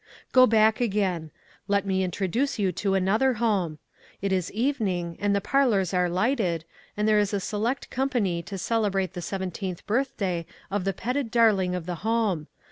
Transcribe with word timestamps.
Go 0.31 0.47
back 0.47 0.81
again. 0.81 1.29
Let 1.67 1.85
me 1.85 2.03
introduce 2.03 2.57
you 2.57 2.71
to 2.71 2.95
another 2.95 3.33
home. 3.33 3.77
It 4.19 4.31
is 4.31 4.51
evening, 4.51 5.15
and 5.19 5.35
the 5.35 5.41
par 5.41 5.67
lors 5.67 5.93
are 5.93 6.09
lighted, 6.09 6.65
and 6.97 7.07
there 7.07 7.19
is 7.19 7.35
a 7.35 7.39
select 7.39 7.91
com 7.91 8.09
pany 8.09 8.43
to 8.45 8.57
celebrate 8.57 9.13
the 9.13 9.21
seventeenth 9.21 9.85
birthday 9.85 10.47
of 10.71 10.85
the 10.85 10.93
petted 10.93 11.29
darling 11.29 11.75
of 11.75 11.85
the 11.85 11.97
home. 12.01 12.47